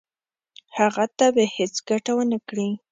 هغه 0.77 1.05
ته 1.17 1.25
به 1.35 1.43
هیڅ 1.57 1.75
ګټه 1.89 2.11
ونه 2.15 2.37
کړي. 2.47 2.69